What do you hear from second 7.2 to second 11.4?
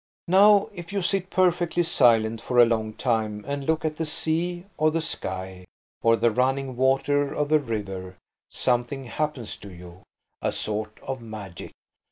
of a river, something happens to you–a sort of